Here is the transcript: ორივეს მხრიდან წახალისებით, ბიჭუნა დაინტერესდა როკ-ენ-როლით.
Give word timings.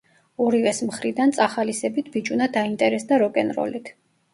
ორივეს 0.45 0.79
მხრიდან 0.87 1.35
წახალისებით, 1.41 2.11
ბიჭუნა 2.19 2.51
დაინტერესდა 2.59 3.25
როკ-ენ-როლით. 3.27 3.99